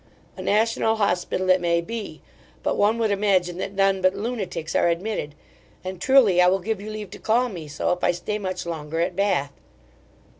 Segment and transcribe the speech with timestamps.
[0.35, 2.23] A national hospital it may be,
[2.63, 5.35] but one would imagine that none but lunatics are admitted;
[5.83, 8.65] and truly, I will give you leave to call me so, if I stay much
[8.65, 9.51] longer at Bath.